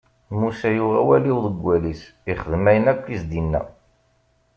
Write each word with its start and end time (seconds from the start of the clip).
Musa 0.39 0.69
yuɣ 0.75 0.93
awal 1.01 1.23
i 1.31 1.33
uḍeggal-is, 1.37 2.01
ixdem 2.31 2.63
ayen 2.69 2.85
akk 2.91 3.03
i 3.07 3.17
s-d-inna. 3.21 3.61